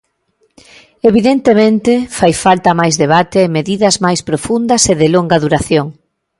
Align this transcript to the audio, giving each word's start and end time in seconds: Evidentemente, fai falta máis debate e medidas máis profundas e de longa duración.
Evidentemente, 1.09 1.93
fai 2.17 2.33
falta 2.45 2.77
máis 2.81 2.95
debate 3.03 3.37
e 3.43 3.53
medidas 3.57 3.95
máis 4.05 4.19
profundas 4.29 4.81
e 4.91 4.93
de 5.01 5.07
longa 5.15 5.37
duración. 5.45 5.87